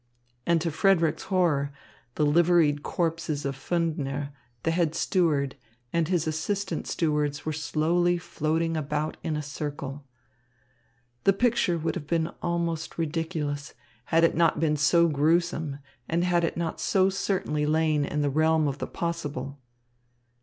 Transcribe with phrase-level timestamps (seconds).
[0.47, 1.71] And to Frederick's horror,
[2.15, 4.31] the liveried corpses of Pfundner,
[4.63, 5.55] the head steward,
[5.93, 10.03] and his assistant stewards were slowly floating about in a circle.
[11.23, 13.75] The picture would have been almost ridiculous,
[14.05, 15.77] had it not been so gruesome
[16.09, 19.59] and had it not so certainly lain in the realm of the possible.